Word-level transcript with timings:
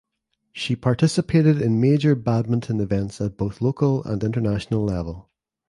She 0.51 0.75
participated 0.75 1.61
in 1.61 1.79
major 1.79 2.15
badminton 2.15 2.79
events 2.81 3.21
at 3.21 3.37
both 3.37 3.61
local 3.61 4.03
and 4.03 4.23
international 4.23 4.83
level. 4.83 5.29